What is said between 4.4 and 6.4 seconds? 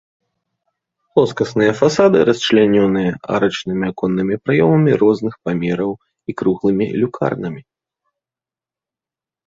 праёмамі розных памераў і